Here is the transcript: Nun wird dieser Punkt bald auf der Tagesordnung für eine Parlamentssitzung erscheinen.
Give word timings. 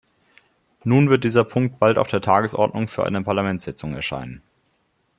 Nun 0.83 1.11
wird 1.11 1.23
dieser 1.25 1.43
Punkt 1.43 1.77
bald 1.77 1.99
auf 1.99 2.07
der 2.07 2.21
Tagesordnung 2.21 2.87
für 2.87 3.03
eine 3.05 3.21
Parlamentssitzung 3.21 3.93
erscheinen. 3.93 4.41